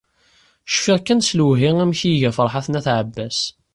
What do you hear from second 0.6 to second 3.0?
Cfiɣ kan s lewhi amek i iga Ferḥat n At